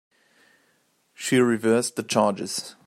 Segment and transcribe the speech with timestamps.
[1.13, 2.75] She reversed the charges.